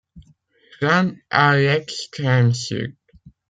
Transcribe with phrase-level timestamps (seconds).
[0.81, 2.95] James à l'extrême sud.